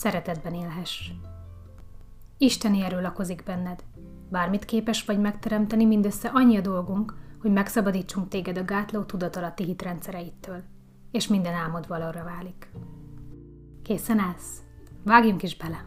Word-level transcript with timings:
szeretetben 0.00 0.54
élhess. 0.54 1.10
Isteni 2.38 2.82
erő 2.82 3.00
lakozik 3.00 3.42
benned. 3.42 3.84
Bármit 4.30 4.64
képes 4.64 5.04
vagy 5.04 5.20
megteremteni, 5.20 5.84
mindössze 5.84 6.30
annyi 6.32 6.56
a 6.56 6.60
dolgunk, 6.60 7.14
hogy 7.40 7.52
megszabadítsunk 7.52 8.28
téged 8.28 8.58
a 8.58 8.64
gátló 8.64 9.02
tudatalatti 9.02 9.64
hitrendszereittől, 9.64 10.62
és 11.10 11.28
minden 11.28 11.54
álmod 11.54 11.88
valóra 11.88 12.24
válik. 12.24 12.70
Készen 13.82 14.18
állsz? 14.18 14.62
Vágjunk 15.04 15.42
is 15.42 15.56
bele! 15.56 15.84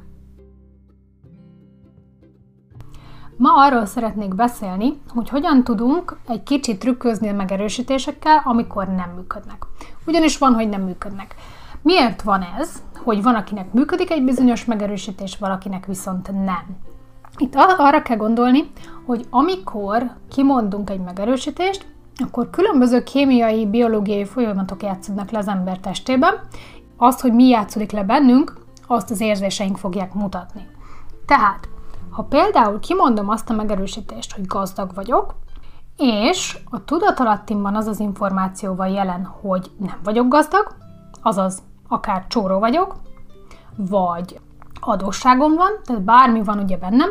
Ma 3.38 3.66
arról 3.66 3.86
szeretnék 3.86 4.36
beszélni, 4.36 5.02
hogy 5.08 5.30
hogyan 5.30 5.64
tudunk 5.64 6.18
egy 6.28 6.44
kicsit 6.44 6.80
trükközni 6.80 7.30
a 7.30 7.34
megerősítésekkel, 7.34 8.42
amikor 8.44 8.88
nem 8.88 9.10
működnek. 9.10 9.66
Ugyanis 10.06 10.38
van, 10.38 10.54
hogy 10.54 10.70
nem 10.70 10.82
működnek. 10.82 11.36
Miért 11.84 12.22
van 12.22 12.46
ez, 12.60 12.84
hogy 13.04 13.24
van, 13.24 13.36
akinek 13.36 13.74
működik 13.74 14.12
egy 14.12 14.24
bizonyos 14.24 14.66
megerősítés, 14.66 15.38
valakinek 15.38 15.86
viszont 15.86 16.32
nem? 16.32 16.66
Itt 17.38 17.56
arra 17.56 18.02
kell 18.02 18.18
gondolni, 18.18 18.72
hogy 19.06 19.26
amikor 19.30 20.12
kimondunk 20.30 20.90
egy 20.90 21.00
megerősítést, 21.00 21.86
akkor 22.16 22.50
különböző 22.50 23.04
kémiai, 23.04 23.68
biológiai 23.68 24.26
folyamatok 24.26 24.84
játszódnak 24.84 25.32
le 25.32 25.38
az 25.38 25.48
ember 25.48 25.80
testében. 25.80 26.34
Azt, 26.98 27.22
hogy 27.22 27.34
mi 27.34 27.48
játszódik 27.48 27.92
le 27.92 28.04
bennünk, 28.04 28.54
azt 28.88 29.12
az 29.12 29.22
érzéseink 29.22 29.78
fogják 29.78 30.14
mutatni. 30.14 30.68
Tehát, 31.26 31.70
ha 32.10 32.24
például 32.24 32.80
kimondom 32.80 33.30
azt 33.30 33.50
a 33.50 33.54
megerősítést, 33.54 34.34
hogy 34.34 34.46
gazdag 34.46 34.94
vagyok, 34.94 35.36
és 35.98 36.58
a 36.70 36.84
tudatalattimban 36.86 37.76
az 37.76 37.88
az 37.88 38.00
információval 38.00 38.88
jelen, 38.88 39.24
hogy 39.42 39.72
nem 39.78 40.00
vagyok 40.04 40.28
gazdag, 40.28 40.76
azaz 41.22 41.62
akár 41.94 42.28
csóró 42.28 42.60
vagyok, 42.60 42.96
vagy 43.76 44.40
adósságom 44.80 45.54
van, 45.54 45.72
tehát 45.84 46.02
bármi 46.02 46.44
van 46.44 46.60
ugye 46.60 46.78
bennem, 46.78 47.10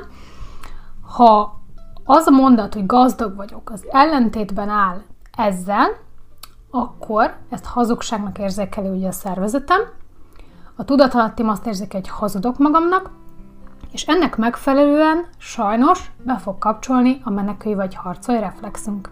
ha 1.17 1.61
az 2.05 2.27
a 2.27 2.31
mondat, 2.31 2.75
hogy 2.75 2.87
gazdag 2.87 3.37
vagyok, 3.37 3.71
az 3.71 3.85
ellentétben 3.91 4.69
áll 4.69 5.03
ezzel, 5.37 5.89
akkor 6.71 7.37
ezt 7.51 7.65
hazugságnak 7.65 8.39
érzékeli 8.39 8.89
ugye 8.89 9.09
a 9.09 9.13
szervezetem, 9.13 9.81
a 10.77 10.85
tudatalattim 10.85 11.49
azt 11.49 11.67
érzékel, 11.67 12.01
hogy 12.01 12.11
hazudok 12.11 12.59
magamnak, 12.59 13.11
és 13.93 14.07
ennek 14.07 14.37
megfelelően 14.37 15.27
sajnos 15.39 16.11
be 16.25 16.39
fog 16.39 16.59
kapcsolni 16.59 17.21
a 17.25 17.31
menekülj 17.31 17.75
vagy 17.75 17.95
harcolj 17.95 18.41
reflexünk. 18.41 19.11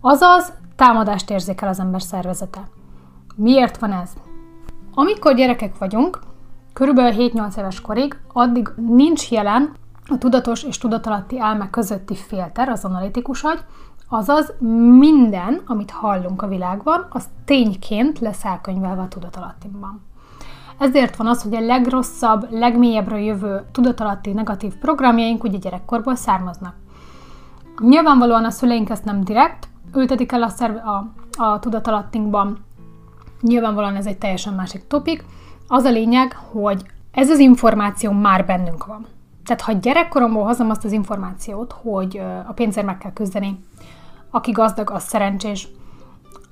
Azaz 0.00 0.52
támadást 0.76 1.30
érzékel 1.30 1.68
az 1.68 1.80
ember 1.80 2.02
szervezete. 2.02 2.68
Miért 3.36 3.78
van 3.78 3.92
ez? 3.92 4.10
Amikor 4.98 5.34
gyerekek 5.34 5.78
vagyunk, 5.78 6.18
körülbelül 6.72 7.30
7-8 7.30 7.58
éves 7.58 7.80
korig, 7.80 8.18
addig 8.32 8.68
nincs 8.76 9.30
jelen 9.30 9.72
a 10.08 10.18
tudatos 10.18 10.62
és 10.62 10.78
tudatalatti 10.78 11.38
elme 11.38 11.70
közötti 11.70 12.14
filter, 12.14 12.68
az 12.68 12.84
analitikus 12.84 13.42
agy, 13.42 13.58
azaz 14.08 14.52
minden, 14.98 15.60
amit 15.66 15.90
hallunk 15.90 16.42
a 16.42 16.48
világban, 16.48 17.06
az 17.10 17.28
tényként 17.44 18.18
lesz 18.18 18.44
elkönyvelve 18.44 19.02
a 19.02 19.08
tudatalattimban. 19.08 20.02
Ezért 20.78 21.16
van 21.16 21.26
az, 21.26 21.42
hogy 21.42 21.54
a 21.54 21.60
legrosszabb, 21.60 22.46
legmélyebbre 22.50 23.20
jövő 23.20 23.64
tudatalatti 23.72 24.32
negatív 24.32 24.74
programjaink 24.74 25.44
ugye 25.44 25.58
gyerekkorból 25.58 26.14
származnak. 26.14 26.74
Nyilvánvalóan 27.78 28.44
a 28.44 28.50
szüleink 28.50 28.90
ezt 28.90 29.04
nem 29.04 29.24
direkt 29.24 29.68
ültetik 29.94 30.32
el 30.32 30.42
a, 30.42 30.48
szerve, 30.48 30.78
a, 30.78 31.12
a 31.38 31.58
tudatalattinkban, 31.58 32.64
Nyilvánvalóan 33.40 33.96
ez 33.96 34.06
egy 34.06 34.18
teljesen 34.18 34.54
másik 34.54 34.86
topik. 34.86 35.24
Az 35.68 35.84
a 35.84 35.90
lényeg, 35.90 36.36
hogy 36.52 36.82
ez 37.10 37.30
az 37.30 37.38
információ 37.38 38.12
már 38.12 38.46
bennünk 38.46 38.86
van. 38.86 39.06
Tehát 39.44 39.62
ha 39.62 39.72
gyerekkoromból 39.72 40.44
hozom 40.44 40.70
azt 40.70 40.84
az 40.84 40.92
információt, 40.92 41.72
hogy 41.72 42.20
a 42.46 42.52
pénzért 42.52 42.86
meg 42.86 42.98
kell 42.98 43.12
küzdeni, 43.12 43.64
aki 44.30 44.50
gazdag, 44.50 44.90
az 44.90 45.02
szerencsés, 45.02 45.68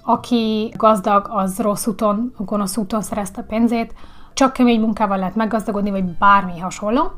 aki 0.02 0.72
gazdag, 0.76 1.26
az 1.30 1.58
rossz 1.58 1.86
úton, 1.86 2.34
gonosz 2.38 2.76
úton 2.76 3.02
szerezte 3.02 3.42
pénzét, 3.42 3.94
csak 4.34 4.52
kemény 4.52 4.80
munkával 4.80 5.18
lehet 5.18 5.34
meggazdagodni, 5.34 5.90
vagy 5.90 6.04
bármi 6.04 6.58
hasonló, 6.58 7.12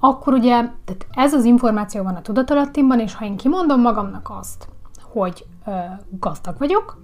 akkor 0.00 0.32
ugye 0.32 0.52
tehát 0.84 1.06
ez 1.10 1.34
az 1.34 1.44
információ 1.44 2.02
van 2.02 2.14
a 2.14 2.22
tudatalattimban, 2.22 3.00
és 3.00 3.14
ha 3.14 3.24
én 3.24 3.36
kimondom 3.36 3.80
magamnak 3.80 4.30
azt, 4.38 4.68
hogy 5.02 5.44
ö, 5.66 5.70
gazdag 6.10 6.58
vagyok, 6.58 7.02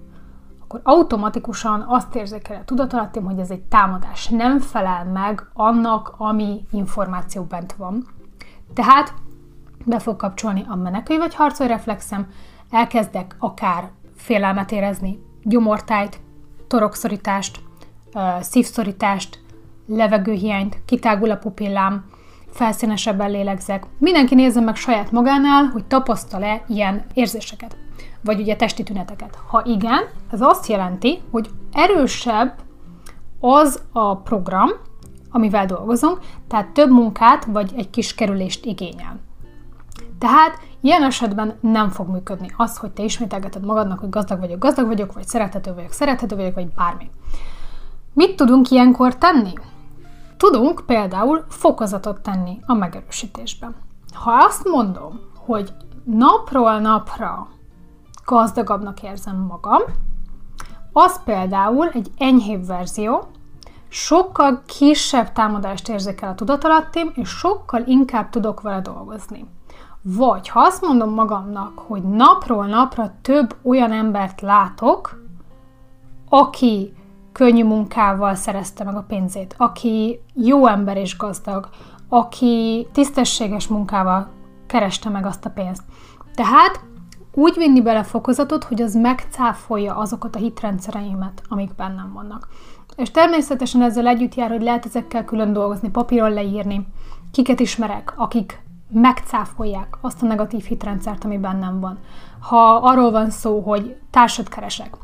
akkor 0.68 0.80
automatikusan 0.82 1.84
azt 1.88 2.14
érzékel 2.14 2.56
a 2.60 2.64
tudatalattim, 2.64 3.24
hogy 3.24 3.38
ez 3.38 3.50
egy 3.50 3.62
támadás. 3.62 4.28
Nem 4.28 4.58
felel 4.58 5.04
meg 5.04 5.46
annak, 5.52 6.14
ami 6.16 6.66
információ 6.70 7.42
bent 7.42 7.72
van. 7.72 8.06
Tehát 8.74 9.12
be 9.84 9.98
fog 9.98 10.16
kapcsolni 10.16 10.64
a 10.68 10.76
menekülj 10.76 11.18
vagy 11.18 11.34
harcolj 11.34 11.68
reflexem, 11.68 12.26
elkezdek 12.70 13.36
akár 13.38 13.90
félelmet 14.16 14.72
érezni, 14.72 15.18
gyomortájt, 15.42 16.20
torokszorítást, 16.66 17.60
szívszorítást, 18.40 19.40
levegőhiányt, 19.86 20.84
kitágul 20.84 21.30
a 21.30 21.36
pupillám, 21.36 22.04
felszínesebben 22.50 23.30
lélegzek. 23.30 23.86
Mindenki 23.98 24.34
nézze 24.34 24.60
meg 24.60 24.76
saját 24.76 25.12
magánál, 25.12 25.64
hogy 25.64 25.84
tapasztal-e 25.84 26.64
ilyen 26.68 27.04
érzéseket 27.14 27.76
vagy 28.26 28.40
ugye 28.40 28.56
testi 28.56 28.82
tüneteket. 28.82 29.38
Ha 29.46 29.62
igen, 29.64 30.04
ez 30.30 30.40
azt 30.40 30.66
jelenti, 30.66 31.22
hogy 31.30 31.50
erősebb 31.72 32.54
az 33.40 33.82
a 33.92 34.16
program, 34.16 34.70
amivel 35.30 35.66
dolgozunk, 35.66 36.18
tehát 36.48 36.68
több 36.68 36.90
munkát 36.90 37.44
vagy 37.44 37.72
egy 37.76 37.90
kis 37.90 38.14
kerülést 38.14 38.64
igényel. 38.64 39.20
Tehát 40.18 40.58
ilyen 40.80 41.02
esetben 41.02 41.54
nem 41.60 41.88
fog 41.88 42.08
működni 42.08 42.54
az, 42.56 42.76
hogy 42.76 42.90
te 42.90 43.02
ismételgeted 43.02 43.64
magadnak, 43.64 43.98
hogy 43.98 44.08
gazdag 44.08 44.40
vagyok, 44.40 44.58
gazdag 44.58 44.86
vagyok, 44.86 45.12
vagy 45.12 45.26
szerethető 45.26 45.74
vagyok, 45.74 45.92
szerethető 45.92 46.36
vagyok, 46.36 46.54
vagy 46.54 46.68
bármi. 46.68 47.10
Mit 48.12 48.36
tudunk 48.36 48.70
ilyenkor 48.70 49.16
tenni? 49.16 49.52
Tudunk 50.36 50.82
például 50.86 51.44
fokozatot 51.48 52.20
tenni 52.20 52.58
a 52.66 52.74
megerősítésben. 52.74 53.74
Ha 54.14 54.30
azt 54.30 54.68
mondom, 54.68 55.20
hogy 55.36 55.72
napról 56.04 56.78
napra 56.78 57.48
gazdagabbnak 58.26 59.02
érzem 59.02 59.36
magam. 59.36 59.82
Az 60.92 61.22
például 61.24 61.88
egy 61.88 62.10
enyhébb 62.18 62.66
verzió, 62.66 63.22
sokkal 63.88 64.62
kisebb 64.66 65.32
támadást 65.32 65.88
érzékel 65.88 66.28
a 66.28 66.34
tudatalattim, 66.34 67.10
és 67.14 67.28
sokkal 67.28 67.82
inkább 67.86 68.30
tudok 68.30 68.60
vele 68.60 68.80
dolgozni. 68.80 69.46
Vagy 70.02 70.48
ha 70.48 70.60
azt 70.60 70.82
mondom 70.82 71.10
magamnak, 71.10 71.78
hogy 71.78 72.02
napról 72.02 72.66
napra 72.66 73.12
több 73.22 73.56
olyan 73.62 73.92
embert 73.92 74.40
látok, 74.40 75.20
aki 76.28 76.94
könnyű 77.32 77.64
munkával 77.64 78.34
szerezte 78.34 78.84
meg 78.84 78.96
a 78.96 79.04
pénzét, 79.08 79.54
aki 79.58 80.20
jó 80.34 80.66
ember 80.66 80.96
és 80.96 81.16
gazdag, 81.16 81.68
aki 82.08 82.86
tisztességes 82.92 83.66
munkával 83.66 84.28
kereste 84.66 85.08
meg 85.08 85.26
azt 85.26 85.44
a 85.44 85.50
pénzt. 85.50 85.82
Tehát 86.34 86.80
úgy 87.38 87.54
vinni 87.56 87.82
bele 87.82 88.02
fokozatot, 88.02 88.64
hogy 88.64 88.82
az 88.82 88.94
megcáfolja 88.94 89.96
azokat 89.96 90.36
a 90.36 90.38
hitrendszereimet, 90.38 91.42
amik 91.48 91.74
bennem 91.74 92.12
vannak. 92.12 92.48
És 92.96 93.10
természetesen 93.10 93.82
ezzel 93.82 94.06
együtt 94.06 94.34
jár, 94.34 94.50
hogy 94.50 94.62
lehet 94.62 94.86
ezekkel 94.86 95.24
külön 95.24 95.52
dolgozni, 95.52 95.90
papíron 95.90 96.32
leírni, 96.32 96.86
kiket 97.30 97.60
ismerek, 97.60 98.12
akik 98.16 98.60
megcáfolják 98.90 99.96
azt 100.00 100.22
a 100.22 100.26
negatív 100.26 100.64
hitrendszert, 100.64 101.24
ami 101.24 101.38
bennem 101.38 101.80
van. 101.80 101.98
Ha 102.40 102.74
arról 102.74 103.10
van 103.10 103.30
szó, 103.30 103.60
hogy 103.60 103.96
társat 104.10 104.48
keresek, 104.48 104.96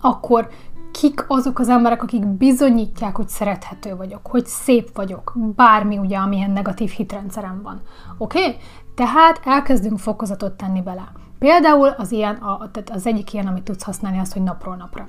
akkor 0.00 0.48
kik 0.92 1.24
azok 1.28 1.58
az 1.58 1.68
emberek, 1.68 2.02
akik 2.02 2.26
bizonyítják, 2.26 3.16
hogy 3.16 3.28
szerethető 3.28 3.96
vagyok, 3.96 4.26
hogy 4.26 4.46
szép 4.46 4.96
vagyok, 4.96 5.32
bármi 5.36 5.98
ugye, 5.98 6.16
amilyen 6.16 6.50
negatív 6.50 6.90
hitrendszerem 6.90 7.60
van. 7.62 7.80
Oké? 8.18 8.38
Okay? 8.38 8.56
Tehát 8.94 9.40
elkezdünk 9.44 9.98
fokozatot 9.98 10.52
tenni 10.52 10.82
bele. 10.82 11.12
Például 11.38 11.88
az, 11.88 12.12
ilyen, 12.12 12.34
a, 12.34 12.70
tehát 12.70 12.90
az 12.90 13.06
egyik 13.06 13.32
ilyen, 13.32 13.46
amit 13.46 13.62
tudsz 13.62 13.82
használni, 13.82 14.18
az, 14.18 14.32
hogy 14.32 14.42
napról 14.42 14.76
napra. 14.76 15.08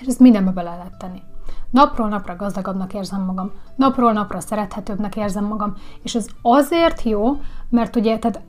És 0.00 0.06
ezt 0.06 0.20
mindenbe 0.20 0.50
bele 0.50 0.76
lehet 0.76 0.98
tenni. 0.98 1.22
Napról 1.70 2.08
napra 2.08 2.36
gazdagabbnak 2.36 2.94
érzem 2.94 3.24
magam, 3.24 3.50
napról 3.76 4.12
napra 4.12 4.40
szerethetőbbnek 4.40 5.16
érzem 5.16 5.44
magam, 5.44 5.74
és 6.02 6.14
ez 6.14 6.26
azért 6.42 7.02
jó, 7.02 7.40
mert 7.68 7.96
ugye, 7.96 8.18
tehát 8.18 8.40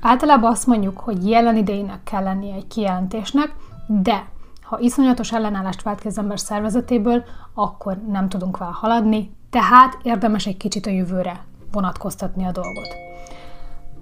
általában 0.00 0.50
azt 0.50 0.66
mondjuk, 0.66 0.98
hogy 0.98 1.28
jelen 1.28 1.56
idejének 1.56 2.02
kell 2.04 2.22
lennie 2.22 2.54
egy 2.54 2.66
kijelentésnek, 2.66 3.54
de 3.86 4.24
ha 4.62 4.78
iszonyatos 4.78 5.32
ellenállást 5.32 5.82
vált 5.82 6.00
ki 6.00 6.06
az 6.06 6.18
ember 6.18 6.40
szervezetéből, 6.40 7.24
akkor 7.54 7.96
nem 7.96 8.28
tudunk 8.28 8.56
vele 8.56 8.70
haladni, 8.74 9.34
tehát 9.50 9.98
érdemes 10.02 10.46
egy 10.46 10.56
kicsit 10.56 10.86
a 10.86 10.90
jövőre 10.90 11.44
vonatkoztatni 11.72 12.44
a 12.44 12.52
dolgot. 12.52 12.94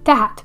Tehát 0.03 0.45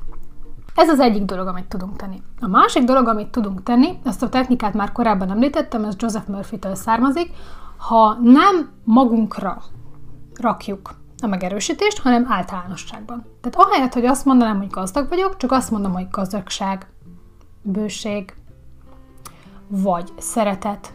ez 0.75 0.89
az 0.89 0.99
egyik 0.99 1.23
dolog, 1.23 1.47
amit 1.47 1.65
tudunk 1.65 1.95
tenni. 1.95 2.21
A 2.39 2.47
másik 2.47 2.83
dolog, 2.83 3.07
amit 3.07 3.27
tudunk 3.27 3.63
tenni, 3.63 3.99
ezt 4.03 4.23
a 4.23 4.29
technikát 4.29 4.73
már 4.73 4.91
korábban 4.91 5.29
említettem, 5.29 5.83
ez 5.83 5.95
Joseph 5.97 6.27
Murphy-től 6.27 6.75
származik, 6.75 7.31
ha 7.77 8.17
nem 8.21 8.69
magunkra 8.83 9.61
rakjuk 10.39 10.95
a 11.21 11.27
megerősítést, 11.27 11.99
hanem 11.99 12.25
általánosságban. 12.29 13.25
Tehát 13.41 13.69
ahelyett, 13.69 13.93
hogy 13.93 14.05
azt 14.05 14.25
mondanám, 14.25 14.57
hogy 14.57 14.69
gazdag 14.69 15.09
vagyok, 15.09 15.37
csak 15.37 15.51
azt 15.51 15.71
mondom, 15.71 15.93
hogy 15.93 16.07
gazdagság, 16.11 16.87
bőség, 17.61 18.33
vagy 19.67 20.11
szeretet, 20.17 20.93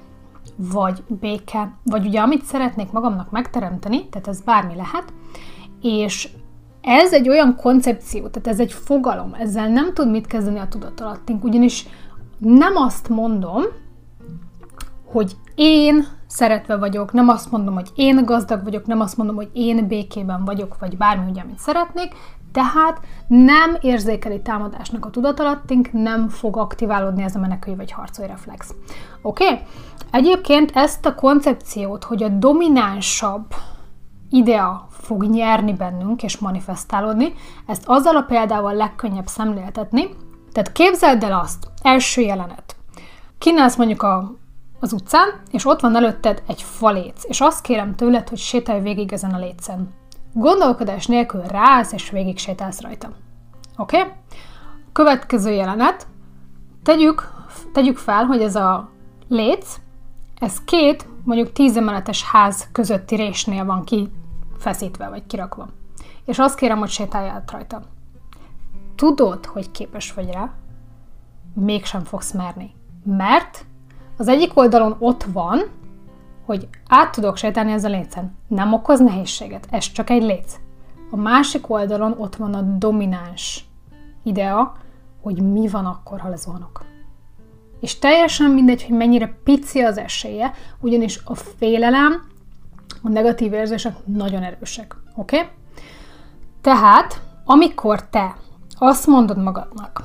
vagy 0.57 1.03
béke, 1.09 1.73
vagy 1.85 2.07
ugye 2.07 2.21
amit 2.21 2.45
szeretnék 2.45 2.93
magamnak 2.93 3.31
megteremteni, 3.31 4.09
tehát 4.09 4.29
ez 4.29 4.41
bármi 4.41 4.75
lehet, 4.75 5.13
és 5.81 6.29
ez 6.83 7.13
egy 7.13 7.29
olyan 7.29 7.57
koncepció, 7.57 8.29
tehát 8.29 8.49
ez 8.49 8.61
egy 8.61 8.73
fogalom, 8.73 9.35
ezzel 9.39 9.69
nem 9.69 9.95
tud 9.95 10.11
mit 10.11 10.27
kezdeni 10.27 10.59
a 10.59 10.69
tudatalattink, 10.69 11.45
ugyanis 11.45 11.87
nem 12.39 12.77
azt 12.77 13.09
mondom, 13.09 13.63
hogy 15.05 15.37
én 15.55 16.07
szeretve 16.27 16.77
vagyok, 16.77 17.13
nem 17.13 17.29
azt 17.29 17.51
mondom, 17.51 17.75
hogy 17.75 17.89
én 17.95 18.25
gazdag 18.25 18.63
vagyok, 18.65 18.87
nem 18.87 19.01
azt 19.01 19.17
mondom, 19.17 19.37
hogy 19.37 19.51
én 19.53 19.87
békében 19.87 20.45
vagyok, 20.45 20.77
vagy 20.79 20.97
bármi, 20.97 21.31
ugye, 21.31 21.41
amit 21.41 21.59
szeretnék, 21.59 22.13
tehát 22.53 23.01
nem 23.27 23.77
érzékeli 23.81 24.41
támadásnak 24.41 25.05
a 25.05 25.11
tudatalattink, 25.11 25.93
nem 25.93 26.29
fog 26.29 26.57
aktiválódni 26.57 27.23
ez 27.23 27.37
a 27.37 27.39
menekülj 27.39 27.77
vagy 27.77 27.91
harcolj 27.91 28.29
reflex. 28.29 28.75
Oké? 29.23 29.45
Okay? 29.45 29.59
Egyébként 30.11 30.71
ezt 30.75 31.07
a 31.07 31.15
koncepciót, 31.15 32.05
hogy 32.05 32.23
a 32.23 32.29
dominánsabb 32.29 33.45
idea 34.31 34.87
fog 34.91 35.25
nyerni 35.25 35.73
bennünk 35.73 36.23
és 36.23 36.39
manifestálódni, 36.39 37.35
ezt 37.67 37.83
azzal 37.87 38.17
a 38.17 38.23
példával 38.23 38.75
legkönnyebb 38.75 39.27
szemléltetni. 39.27 40.09
Tehát 40.53 40.73
képzeld 40.73 41.23
el 41.23 41.39
azt, 41.39 41.67
első 41.83 42.21
jelenet. 42.21 42.77
Kínálsz 43.39 43.77
mondjuk 43.77 44.03
a, 44.03 44.33
az 44.81 44.93
utcán, 44.93 45.29
és 45.51 45.67
ott 45.67 45.81
van 45.81 45.97
előtted 45.97 46.43
egy 46.47 46.63
faléc, 46.63 47.25
és 47.25 47.41
azt 47.41 47.63
kérem 47.63 47.95
tőled, 47.95 48.29
hogy 48.29 48.39
sétálj 48.39 48.81
végig 48.81 49.13
ezen 49.13 49.31
a 49.31 49.39
lécen. 49.39 49.95
Gondolkodás 50.33 51.07
nélkül 51.07 51.43
ráállsz, 51.43 51.93
és 51.93 52.11
végig 52.11 52.39
sétálsz 52.39 52.81
rajta. 52.81 53.11
Oké? 53.77 54.01
Okay? 54.01 54.13
Következő 54.93 55.51
jelenet. 55.51 56.07
Tegyük, 56.83 57.33
tegyük 57.73 57.97
fel, 57.97 58.25
hogy 58.25 58.43
ez 58.43 58.57
a 58.57 58.91
léc, 59.29 59.77
ez 60.39 60.65
két, 60.65 61.07
mondjuk 61.25 61.53
tíz 61.53 61.77
emeletes 61.77 62.25
ház 62.25 62.69
közötti 62.73 63.15
résnél 63.15 63.65
van 63.65 63.85
ki 63.85 64.11
feszítve 64.61 65.09
vagy 65.09 65.27
kirakva. 65.27 65.69
És 66.25 66.39
azt 66.39 66.57
kérem, 66.57 66.79
hogy 66.79 66.89
sétálj 66.89 67.29
át 67.29 67.51
rajta. 67.51 67.83
Tudod, 68.95 69.47
hogy 69.47 69.71
képes 69.71 70.13
vagy 70.13 70.31
rá, 70.31 70.51
mégsem 71.55 72.05
fogsz 72.05 72.33
merni. 72.33 72.71
Mert 73.05 73.65
az 74.17 74.29
egyik 74.29 74.59
oldalon 74.59 74.97
ott 74.99 75.23
van, 75.23 75.63
hogy 76.45 76.69
át 76.89 77.13
tudok 77.13 77.37
sétálni 77.37 77.73
ezzel 77.73 77.93
a 77.93 77.97
lécen. 77.97 78.37
Nem 78.49 78.73
okoz 78.73 79.01
nehézséget, 79.01 79.67
ez 79.71 79.93
csak 79.93 80.11
egy 80.11 80.23
léc. 80.23 80.57
A 81.11 81.17
másik 81.17 81.71
oldalon 81.71 82.15
ott 82.19 82.37
van 82.37 82.55
a 82.55 82.63
domináns 82.63 83.65
idea, 84.23 84.77
hogy 85.23 85.43
mi 85.43 85.69
van 85.69 85.87
akkor, 85.87 86.21
ha 86.21 86.29
lezuhanok. 86.29 86.85
És 87.81 87.99
teljesen 87.99 88.51
mindegy, 88.51 88.85
hogy 88.85 88.97
mennyire 88.97 89.39
pici 89.45 89.81
az 89.81 89.99
esélye, 89.99 90.53
ugyanis 90.81 91.21
a 91.25 91.35
félelem, 91.35 92.30
a 93.03 93.09
negatív 93.09 93.53
érzések 93.53 93.95
nagyon 94.05 94.43
erősek. 94.43 94.97
Oké? 95.17 95.37
Okay? 95.37 95.49
Tehát, 96.61 97.23
amikor 97.45 98.09
te 98.09 98.37
azt 98.79 99.07
mondod 99.07 99.43
magadnak, 99.43 100.03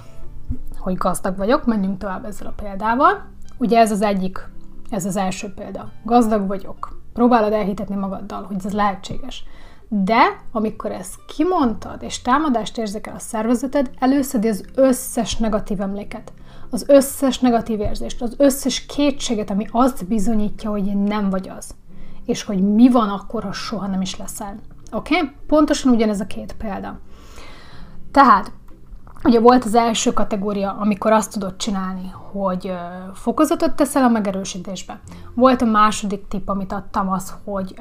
hogy 0.77 0.95
gazdag 0.95 1.37
vagyok, 1.37 1.65
menjünk 1.65 1.97
tovább 1.97 2.25
ezzel 2.25 2.47
a 2.47 2.61
példával. 2.61 3.25
Ugye 3.57 3.79
ez 3.79 3.91
az 3.91 4.01
egyik 4.01 4.49
ez 4.89 5.05
az 5.05 5.15
első 5.15 5.53
példa. 5.53 5.91
Gazdag 6.03 6.47
vagyok. 6.47 7.01
Próbálod 7.13 7.53
elhitetni 7.53 7.95
magaddal, 7.95 8.43
hogy 8.43 8.55
ez 8.65 8.73
lehetséges. 8.73 9.43
De 9.87 10.41
amikor 10.51 10.91
ezt 10.91 11.15
kimondtad, 11.27 12.03
és 12.03 12.21
támadást 12.21 12.77
érzékel 12.77 13.15
a 13.15 13.19
szervezeted, 13.19 13.91
előszedi 13.99 14.47
az 14.47 14.65
összes 14.75 15.37
negatív 15.37 15.81
emléket, 15.81 16.33
az 16.69 16.85
összes 16.87 17.39
negatív 17.39 17.79
érzést, 17.79 18.21
az 18.21 18.33
összes 18.37 18.85
kétséget, 18.85 19.49
ami 19.49 19.67
azt 19.71 20.07
bizonyítja, 20.07 20.69
hogy 20.69 21.03
nem 21.03 21.29
vagy 21.29 21.49
az. 21.57 21.75
És 22.25 22.43
hogy 22.43 22.73
mi 22.73 22.89
van 22.89 23.09
akkor, 23.09 23.43
ha 23.43 23.51
soha 23.51 23.87
nem 23.87 24.01
is 24.01 24.17
leszel. 24.17 24.59
Oké? 24.91 25.15
Okay? 25.15 25.31
Pontosan 25.47 25.93
ugyanez 25.93 26.19
a 26.19 26.25
két 26.25 26.55
példa. 26.57 26.99
Tehát 28.11 28.51
Ugye 29.25 29.39
volt 29.39 29.63
az 29.63 29.75
első 29.75 30.13
kategória, 30.13 30.75
amikor 30.79 31.11
azt 31.11 31.31
tudod 31.31 31.55
csinálni, 31.55 32.13
hogy 32.31 32.73
fokozatot 33.13 33.75
teszel 33.75 34.03
a 34.03 34.09
megerősítésbe. 34.09 34.99
Volt 35.33 35.61
a 35.61 35.65
második 35.65 36.27
tip, 36.27 36.49
amit 36.49 36.71
adtam, 36.71 37.11
az, 37.11 37.33
hogy 37.43 37.75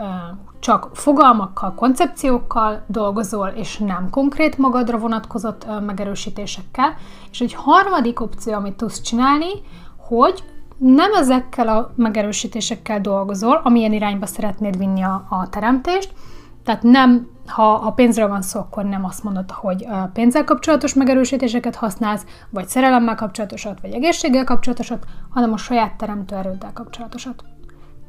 csak 0.58 0.90
fogalmakkal, 0.92 1.74
koncepciókkal 1.74 2.84
dolgozol, 2.86 3.48
és 3.48 3.78
nem 3.78 4.10
konkrét 4.10 4.58
magadra 4.58 4.98
vonatkozott 4.98 5.66
megerősítésekkel. 5.86 6.94
És 7.30 7.40
egy 7.40 7.54
harmadik 7.54 8.20
opció, 8.20 8.52
amit 8.52 8.76
tudsz 8.76 9.00
csinálni, 9.00 9.50
hogy 9.96 10.44
nem 10.84 11.12
ezekkel 11.12 11.68
a 11.68 11.92
megerősítésekkel 11.96 13.00
dolgozol, 13.00 13.60
amilyen 13.64 13.92
irányba 13.92 14.26
szeretnéd 14.26 14.78
vinni 14.78 15.02
a, 15.02 15.26
a 15.28 15.48
teremtést, 15.48 16.12
tehát 16.64 16.82
nem 16.82 17.28
ha, 17.46 17.62
ha 17.62 17.92
pénzről 17.92 18.28
van 18.28 18.42
szó, 18.42 18.60
akkor 18.60 18.84
nem 18.84 19.04
azt 19.04 19.24
mondod, 19.24 19.50
hogy 19.50 19.86
pénzzel 20.12 20.44
kapcsolatos 20.44 20.94
megerősítéseket 20.94 21.74
használsz, 21.74 22.26
vagy 22.50 22.68
szerelemmel 22.68 23.14
kapcsolatosat, 23.14 23.80
vagy 23.80 23.92
egészséggel 23.92 24.44
kapcsolatosat, 24.44 25.04
hanem 25.30 25.52
a 25.52 25.56
saját 25.56 25.96
teremtő 25.96 26.36
erőddel 26.36 26.72
kapcsolatosat. 26.72 27.44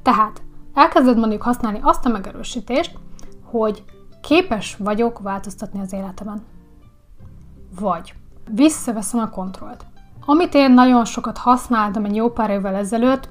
Tehát 0.02 0.42
elkezded 0.74 1.18
mondjuk 1.18 1.42
használni 1.42 1.80
azt 1.82 2.06
a 2.06 2.10
megerősítést, 2.10 2.98
hogy 3.44 3.84
képes 4.22 4.76
vagyok 4.80 5.20
változtatni 5.20 5.80
az 5.80 5.94
életemen. 5.94 6.44
Vagy 7.80 8.14
visszaveszem 8.52 9.20
a 9.20 9.30
kontrollt. 9.30 9.86
Amit 10.26 10.54
én 10.54 10.72
nagyon 10.72 11.06
sokat 11.06 11.38
használtam 11.38 12.06
egy 12.06 12.16
jó 12.16 12.30
pár 12.30 12.50
évvel 12.50 12.76
ezelőtt, 12.76 13.30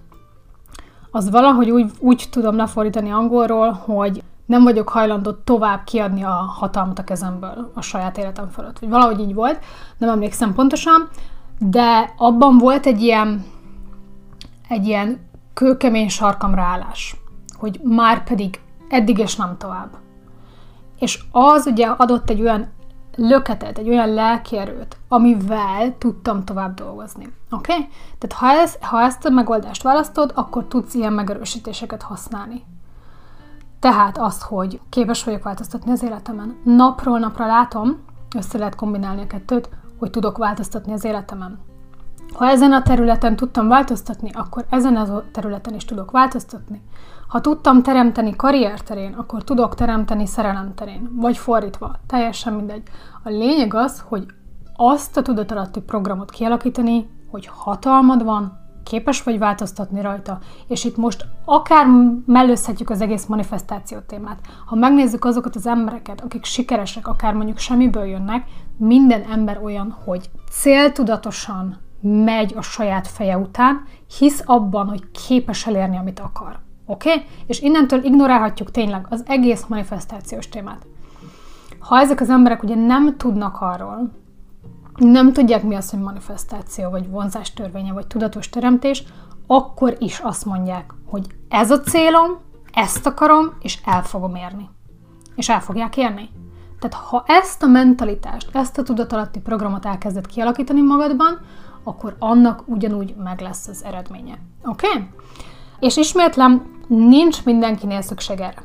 az 1.10 1.30
valahogy 1.30 1.70
úgy, 1.70 1.90
úgy 1.98 2.28
tudom 2.30 2.56
lefordítani 2.56 3.10
angolról, 3.10 3.72
hogy 3.72 4.22
nem 4.46 4.62
vagyok 4.62 4.88
hajlandó 4.88 5.32
tovább 5.32 5.84
kiadni 5.84 6.22
a 6.22 6.30
hatalmat 6.30 6.98
a 6.98 7.04
kezemből 7.04 7.70
a 7.74 7.80
saját 7.80 8.18
életem 8.18 8.48
fölött. 8.48 8.78
Vagy 8.78 8.88
valahogy 8.88 9.20
így 9.20 9.34
volt, 9.34 9.58
nem 9.98 10.08
emlékszem 10.08 10.54
pontosan, 10.54 11.08
de 11.58 12.12
abban 12.16 12.58
volt 12.58 12.86
egy 12.86 13.02
ilyen, 13.02 13.44
egy 14.68 14.86
ilyen 14.86 15.20
kőkemény 15.54 16.08
sarkamra 16.08 16.62
állás, 16.62 17.16
hogy 17.54 17.80
már 17.82 18.24
pedig 18.24 18.60
eddig 18.88 19.18
és 19.18 19.36
nem 19.36 19.56
tovább. 19.58 19.90
És 20.98 21.22
az 21.32 21.66
ugye 21.66 21.86
adott 21.86 22.30
egy 22.30 22.40
olyan 22.40 22.68
löketet, 23.16 23.78
egy 23.78 23.88
olyan 23.88 24.14
lelkierőt, 24.14 24.96
amivel 25.08 25.98
tudtam 25.98 26.44
tovább 26.44 26.74
dolgozni. 26.74 27.32
Oké? 27.50 27.72
Okay? 27.72 27.88
Tehát 28.18 28.36
ha, 28.36 28.60
ez, 28.62 28.76
ha 28.80 29.00
ezt 29.00 29.24
a 29.24 29.30
megoldást 29.30 29.82
választod, 29.82 30.32
akkor 30.34 30.64
tudsz 30.64 30.94
ilyen 30.94 31.12
megerősítéseket 31.12 32.02
használni. 32.02 32.64
Tehát 33.80 34.18
azt, 34.18 34.42
hogy 34.42 34.80
képes 34.88 35.24
vagyok 35.24 35.42
változtatni 35.42 35.90
az 35.90 36.02
életemen. 36.02 36.56
Napról 36.64 37.18
napra 37.18 37.46
látom, 37.46 38.04
össze 38.36 38.58
lehet 38.58 38.74
kombinálni 38.74 39.22
a 39.22 39.26
kettőt, 39.26 39.68
hogy 39.98 40.10
tudok 40.10 40.36
változtatni 40.36 40.92
az 40.92 41.04
életemen. 41.04 41.58
Ha 42.34 42.48
ezen 42.48 42.72
a 42.72 42.82
területen 42.82 43.36
tudtam 43.36 43.68
változtatni, 43.68 44.30
akkor 44.32 44.64
ezen 44.70 44.96
a 44.96 45.22
területen 45.32 45.74
is 45.74 45.84
tudok 45.84 46.10
változtatni. 46.10 46.82
Ha 47.28 47.40
tudtam 47.40 47.82
teremteni 47.82 48.36
karrier 48.36 48.80
terén, 48.80 49.12
akkor 49.12 49.44
tudok 49.44 49.74
teremteni 49.74 50.26
szerelem 50.26 50.74
terén, 50.74 51.10
vagy 51.12 51.36
fordítva, 51.36 51.96
teljesen 52.06 52.52
mindegy. 52.52 52.82
A 53.22 53.28
lényeg 53.28 53.74
az, 53.74 54.04
hogy 54.08 54.26
azt 54.76 55.16
a 55.16 55.22
tudatalatti 55.22 55.80
programot 55.80 56.30
kialakítani, 56.30 57.08
hogy 57.30 57.50
hatalmad 57.52 58.24
van, 58.24 58.58
képes 58.84 59.22
vagy 59.22 59.38
változtatni 59.38 60.00
rajta, 60.00 60.38
és 60.68 60.84
itt 60.84 60.96
most 60.96 61.26
akár 61.44 61.86
mellőzhetjük 62.26 62.90
az 62.90 63.00
egész 63.00 63.26
manifestáció 63.26 63.98
témát. 63.98 64.38
Ha 64.66 64.74
megnézzük 64.74 65.24
azokat 65.24 65.56
az 65.56 65.66
embereket, 65.66 66.20
akik 66.20 66.44
sikeresek, 66.44 67.08
akár 67.08 67.34
mondjuk 67.34 67.58
semmiből 67.58 68.04
jönnek, 68.04 68.46
minden 68.76 69.22
ember 69.22 69.60
olyan, 69.62 69.96
hogy 70.04 70.30
céltudatosan 70.50 71.83
megy 72.04 72.54
a 72.56 72.62
saját 72.62 73.08
feje 73.08 73.38
után, 73.38 73.82
hisz 74.18 74.42
abban, 74.46 74.88
hogy 74.88 75.10
képes 75.26 75.66
elérni, 75.66 75.96
amit 75.96 76.20
akar. 76.20 76.58
Oké? 76.86 77.10
Okay? 77.10 77.24
És 77.46 77.60
innentől 77.60 78.04
ignorálhatjuk 78.04 78.70
tényleg 78.70 79.06
az 79.10 79.22
egész 79.26 79.64
manifestációs 79.68 80.48
témát. 80.48 80.86
Ha 81.78 81.98
ezek 81.98 82.20
az 82.20 82.30
emberek 82.30 82.62
ugye 82.62 82.74
nem 82.74 83.16
tudnak 83.16 83.60
arról, 83.60 84.10
nem 84.96 85.32
tudják 85.32 85.62
mi 85.62 85.74
az, 85.74 85.90
hogy 85.90 86.00
manifestáció, 86.00 86.90
vagy 86.90 87.08
vonzás 87.10 87.52
törvénye, 87.52 87.92
vagy 87.92 88.06
tudatos 88.06 88.48
teremtés, 88.48 89.04
akkor 89.46 89.96
is 89.98 90.18
azt 90.18 90.44
mondják, 90.44 90.94
hogy 91.06 91.26
ez 91.48 91.70
a 91.70 91.80
célom, 91.80 92.30
ezt 92.72 93.06
akarom, 93.06 93.52
és 93.60 93.78
el 93.84 94.02
fogom 94.02 94.34
érni. 94.34 94.68
És 95.34 95.48
el 95.48 95.60
fogják 95.60 95.96
érni. 95.96 96.28
Tehát 96.78 97.06
ha 97.06 97.24
ezt 97.26 97.62
a 97.62 97.66
mentalitást, 97.66 98.56
ezt 98.56 98.78
a 98.78 98.82
tudatalatti 98.82 99.40
programot 99.40 99.86
elkezded 99.86 100.26
kialakítani 100.26 100.82
magadban, 100.82 101.40
akkor 101.84 102.16
annak 102.18 102.62
ugyanúgy 102.66 103.14
meg 103.16 103.40
lesz 103.40 103.68
az 103.68 103.84
eredménye. 103.84 104.38
Oké? 104.64 104.86
Okay? 104.88 105.08
És 105.78 105.96
ismétlem, 105.96 106.82
nincs 106.86 107.44
mindenkinél 107.44 108.00
szükség 108.00 108.40
erre. 108.40 108.62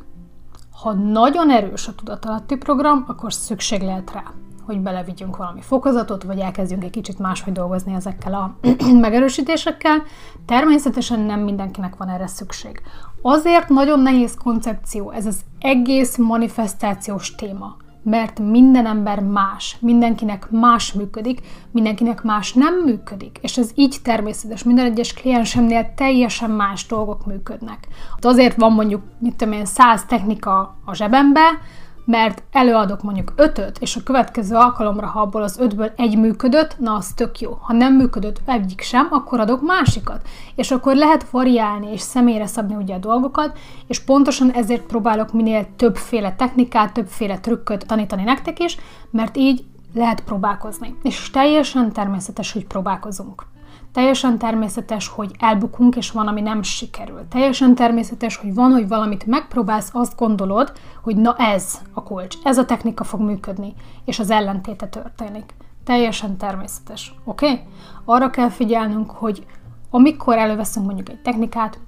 Ha 0.81 0.93
nagyon 0.93 1.51
erős 1.51 1.87
a 1.87 1.95
tudatalatti 1.95 2.55
program, 2.55 3.03
akkor 3.07 3.33
szükség 3.33 3.81
lehet 3.81 4.11
rá 4.11 4.23
hogy 4.69 4.79
belevigyünk 4.79 5.37
valami 5.37 5.61
fokozatot, 5.61 6.23
vagy 6.23 6.39
elkezdjünk 6.39 6.83
egy 6.83 6.89
kicsit 6.89 7.19
máshogy 7.19 7.53
dolgozni 7.53 7.93
ezekkel 7.93 8.33
a 8.33 8.55
megerősítésekkel. 9.01 10.03
Természetesen 10.45 11.19
nem 11.19 11.39
mindenkinek 11.39 11.95
van 11.95 12.09
erre 12.09 12.27
szükség. 12.27 12.81
Azért 13.21 13.69
nagyon 13.69 13.99
nehéz 13.99 14.37
koncepció 14.43 15.11
ez 15.11 15.25
az 15.25 15.39
egész 15.59 16.17
manifestációs 16.17 17.35
téma 17.35 17.77
mert 18.03 18.39
minden 18.39 18.85
ember 18.85 19.19
más, 19.19 19.77
mindenkinek 19.79 20.47
más 20.49 20.93
működik, 20.93 21.39
mindenkinek 21.71 22.23
más 22.23 22.53
nem 22.53 22.75
működik, 22.85 23.37
és 23.41 23.57
ez 23.57 23.71
így 23.75 23.95
természetes. 24.03 24.63
Minden 24.63 24.85
egyes 24.85 25.13
kliensemnél 25.13 25.93
teljesen 25.95 26.51
más 26.51 26.85
dolgok 26.85 27.25
működnek. 27.25 27.87
Azért 28.19 28.55
van 28.55 28.71
mondjuk, 28.71 29.01
mit 29.19 29.35
tudom 29.35 29.53
én, 29.53 29.65
száz 29.65 30.05
technika 30.05 30.77
a 30.85 30.93
zsebembe, 30.93 31.59
mert 32.05 32.43
előadok 32.51 33.03
mondjuk 33.03 33.33
ötöt, 33.35 33.77
és 33.79 33.95
a 33.95 34.03
következő 34.03 34.55
alkalomra, 34.55 35.07
ha 35.07 35.21
abból 35.21 35.43
az 35.43 35.57
ötből 35.59 35.91
egy 35.95 36.17
működött, 36.17 36.79
na 36.79 36.93
az 36.93 37.13
tök 37.13 37.39
jó. 37.39 37.57
Ha 37.61 37.73
nem 37.73 37.95
működött 37.95 38.41
egyik 38.45 38.81
sem, 38.81 39.07
akkor 39.11 39.39
adok 39.39 39.61
másikat. 39.61 40.27
És 40.55 40.71
akkor 40.71 40.95
lehet 40.95 41.29
variálni 41.29 41.91
és 41.91 42.01
személyre 42.01 42.45
szabni 42.45 42.75
ugye 42.75 42.95
a 42.95 42.99
dolgokat, 42.99 43.57
és 43.87 43.99
pontosan 43.99 44.51
ezért 44.51 44.85
próbálok 44.85 45.33
minél 45.33 45.67
többféle 45.75 46.35
technikát, 46.35 46.93
többféle 46.93 47.39
trükköt 47.39 47.87
tanítani 47.87 48.23
nektek 48.23 48.59
is, 48.59 48.77
mert 49.11 49.37
így 49.37 49.63
lehet 49.93 50.21
próbálkozni. 50.21 50.95
És 51.03 51.29
teljesen 51.29 51.91
természetes, 51.91 52.51
hogy 52.51 52.65
próbálkozunk. 52.65 53.45
Teljesen 53.91 54.37
természetes, 54.37 55.07
hogy 55.07 55.35
elbukunk, 55.39 55.95
és 55.95 56.11
van, 56.11 56.27
ami 56.27 56.41
nem 56.41 56.61
sikerül. 56.61 57.27
Teljesen 57.29 57.75
természetes, 57.75 58.35
hogy 58.35 58.53
van, 58.53 58.71
hogy 58.71 58.87
valamit 58.87 59.25
megpróbálsz, 59.25 59.89
azt 59.93 60.17
gondolod, 60.17 60.71
hogy 61.01 61.15
na 61.15 61.35
ez 61.37 61.81
a 61.93 62.03
kulcs, 62.03 62.35
ez 62.43 62.57
a 62.57 62.65
technika 62.65 63.03
fog 63.03 63.19
működni, 63.19 63.73
és 64.05 64.19
az 64.19 64.29
ellentéte 64.29 64.87
történik. 64.87 65.53
Teljesen 65.83 66.37
természetes, 66.37 67.15
oké? 67.23 67.51
Okay? 67.51 67.65
Arra 68.05 68.29
kell 68.29 68.49
figyelnünk, 68.49 69.11
hogy 69.11 69.45
amikor 69.89 70.37
előveszünk 70.37 70.85
mondjuk 70.85 71.09
egy 71.09 71.21
technikát, 71.21 71.79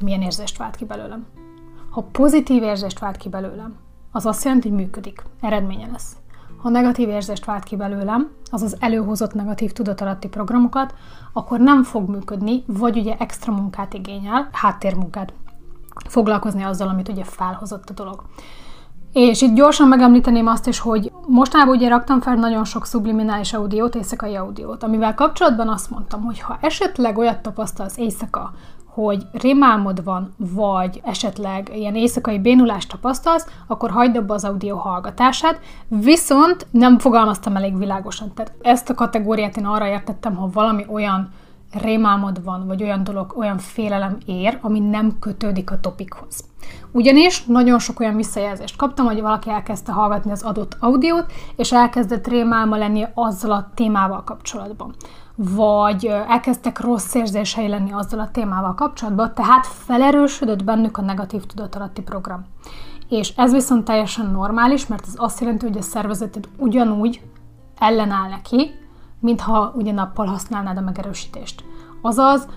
milyen 0.00 0.22
érzést 0.22 0.56
vált 0.56 0.76
ki 0.76 0.84
belőlem. 0.84 1.26
Ha 1.90 2.02
pozitív 2.12 2.62
érzést 2.62 2.98
vált 2.98 3.16
ki 3.16 3.28
belőlem, 3.28 3.76
az 4.12 4.26
azt 4.26 4.44
jelenti, 4.44 4.68
hogy 4.68 4.78
működik, 4.78 5.22
eredménye 5.40 5.88
lesz. 5.92 6.16
Ha 6.62 6.68
negatív 6.68 7.08
érzést 7.08 7.44
vált 7.44 7.64
ki 7.64 7.76
belőlem, 7.76 8.30
azaz 8.50 8.76
előhozott 8.80 9.34
negatív 9.34 9.72
tudatalatti 9.72 10.28
programokat, 10.28 10.94
akkor 11.32 11.60
nem 11.60 11.82
fog 11.82 12.08
működni, 12.08 12.62
vagy 12.66 12.98
ugye 12.98 13.16
extra 13.18 13.52
munkát 13.52 13.94
igényel, 13.94 14.48
háttérmunkát, 14.52 15.32
foglalkozni 16.08 16.62
azzal, 16.62 16.88
amit 16.88 17.08
ugye 17.08 17.24
felhozott 17.24 17.90
a 17.90 17.92
dolog. 17.92 18.22
És 19.12 19.42
itt 19.42 19.54
gyorsan 19.54 19.88
megemlíteném 19.88 20.46
azt 20.46 20.66
is, 20.66 20.78
hogy 20.78 21.12
mostanában 21.26 21.76
ugye 21.76 21.88
raktam 21.88 22.20
fel 22.20 22.34
nagyon 22.34 22.64
sok 22.64 22.86
subliminális 22.86 23.52
audiót, 23.52 23.94
éjszakai 23.94 24.34
audiót, 24.34 24.82
amivel 24.82 25.14
kapcsolatban 25.14 25.68
azt 25.68 25.90
mondtam, 25.90 26.22
hogy 26.22 26.40
ha 26.40 26.58
esetleg 26.60 27.18
olyat 27.18 27.42
tapasztalsz 27.42 27.96
éjszaka, 27.96 28.52
hogy 28.94 29.26
rémálmod 29.32 30.04
van, 30.04 30.34
vagy 30.36 31.00
esetleg 31.04 31.70
ilyen 31.74 31.94
éjszakai 31.94 32.38
bénulást 32.38 32.88
tapasztalsz, 32.88 33.46
akkor 33.66 33.90
hagyd 33.90 34.16
abba 34.16 34.34
az 34.34 34.44
audio 34.44 34.76
hallgatását, 34.76 35.60
viszont 35.88 36.66
nem 36.70 36.98
fogalmaztam 36.98 37.56
elég 37.56 37.78
világosan. 37.78 38.32
Tehát 38.34 38.52
ezt 38.62 38.90
a 38.90 38.94
kategóriát 38.94 39.56
én 39.56 39.66
arra 39.66 39.86
értettem, 39.86 40.36
ha 40.36 40.50
valami 40.52 40.86
olyan 40.88 41.30
rémálmod 41.80 42.44
van, 42.44 42.66
vagy 42.66 42.82
olyan 42.82 43.04
dolog, 43.04 43.34
olyan 43.36 43.58
félelem 43.58 44.18
ér, 44.26 44.58
ami 44.60 44.78
nem 44.78 45.18
kötődik 45.18 45.70
a 45.70 45.80
topikhoz. 45.80 46.44
Ugyanis 46.90 47.44
nagyon 47.44 47.78
sok 47.78 48.00
olyan 48.00 48.16
visszajelzést 48.16 48.76
kaptam, 48.76 49.06
hogy 49.06 49.20
valaki 49.20 49.50
elkezdte 49.50 49.92
hallgatni 49.92 50.30
az 50.30 50.42
adott 50.42 50.76
audiót, 50.80 51.32
és 51.56 51.72
elkezdett 51.72 52.26
rémálma 52.26 52.76
lenni 52.76 53.06
azzal 53.14 53.52
a 53.52 53.70
témával 53.74 54.24
kapcsolatban 54.24 54.94
vagy 55.36 56.06
elkezdtek 56.06 56.80
rossz 56.80 57.14
érzései 57.14 57.68
lenni 57.68 57.92
azzal 57.92 58.20
a 58.20 58.30
témával 58.30 58.74
kapcsolatban, 58.74 59.34
tehát 59.34 59.66
felerősödött 59.66 60.64
bennük 60.64 60.96
a 60.96 61.02
negatív 61.02 61.46
tudatalatti 61.46 62.02
program. 62.02 62.44
És 63.08 63.32
ez 63.36 63.52
viszont 63.52 63.84
teljesen 63.84 64.26
normális, 64.26 64.86
mert 64.86 65.06
ez 65.06 65.14
azt 65.16 65.40
jelenti, 65.40 65.66
hogy 65.66 65.78
a 65.78 65.82
szervezeted 65.82 66.48
ugyanúgy 66.56 67.22
ellenáll 67.78 68.28
neki, 68.28 68.70
mintha 69.20 69.72
ugye 69.74 69.92
nappal 69.92 70.26
használnád 70.26 70.76
a 70.76 70.80
megerősítést. 70.80 71.64
Azaz, 72.02 72.48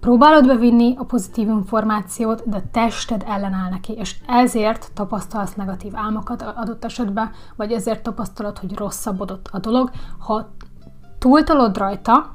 próbálod 0.00 0.46
bevinni 0.46 0.94
a 0.98 1.04
pozitív 1.04 1.48
információt, 1.48 2.48
de 2.48 2.62
tested 2.72 3.24
ellenáll 3.26 3.70
neki, 3.70 3.92
és 3.92 4.16
ezért 4.26 4.90
tapasztalsz 4.94 5.54
negatív 5.54 5.96
álmokat 5.96 6.42
adott 6.42 6.84
esetben, 6.84 7.30
vagy 7.56 7.72
ezért 7.72 8.02
tapasztalod, 8.02 8.58
hogy 8.58 8.74
rosszabbodott 8.74 9.48
a 9.52 9.58
dolog, 9.58 9.90
ha 10.18 10.48
túltolod 11.26 11.76
rajta, 11.76 12.34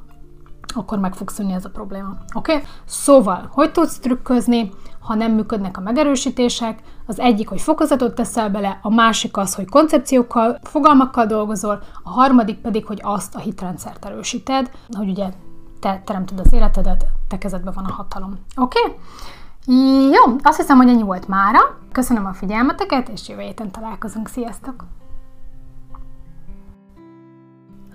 akkor 0.75 0.99
meg 0.99 1.13
fog 1.13 1.29
szűnni 1.29 1.53
ez 1.53 1.65
a 1.65 1.69
probléma. 1.69 2.09
Oké? 2.33 2.53
Okay? 2.53 2.67
Szóval, 2.85 3.49
hogy 3.51 3.71
tudsz 3.71 3.99
trükközni, 3.99 4.71
ha 4.99 5.15
nem 5.15 5.31
működnek 5.31 5.77
a 5.77 5.81
megerősítések? 5.81 6.79
Az 7.05 7.19
egyik, 7.19 7.49
hogy 7.49 7.61
fokozatot 7.61 8.15
teszel 8.15 8.49
bele, 8.49 8.79
a 8.81 8.89
másik 8.89 9.37
az, 9.37 9.55
hogy 9.55 9.69
koncepciókkal, 9.69 10.59
fogalmakkal 10.63 11.25
dolgozol, 11.25 11.81
a 12.03 12.09
harmadik 12.09 12.57
pedig, 12.57 12.85
hogy 12.85 12.99
azt 13.03 13.35
a 13.35 13.39
hitrendszert 13.39 14.05
erősíted, 14.05 14.71
hogy 14.97 15.09
ugye 15.09 15.29
te 15.79 16.01
teremted 16.05 16.39
az 16.39 16.53
életedet, 16.53 17.05
te 17.27 17.37
kezedben 17.37 17.73
van 17.75 17.85
a 17.85 17.93
hatalom. 17.93 18.33
Oké? 18.55 18.79
Okay? 18.79 18.97
Jó, 20.11 20.35
azt 20.43 20.57
hiszem, 20.57 20.77
hogy 20.77 20.89
ennyi 20.89 21.03
volt 21.03 21.27
mára. 21.27 21.59
Köszönöm 21.91 22.25
a 22.25 22.33
figyelmeteket, 22.33 23.09
és 23.09 23.29
jövő 23.29 23.41
héten 23.41 23.71
találkozunk. 23.71 24.27
Sziasztok! 24.27 24.85